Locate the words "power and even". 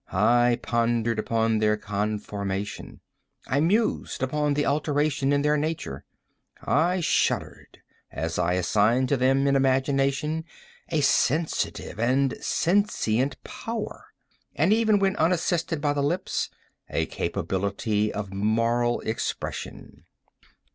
13.43-14.97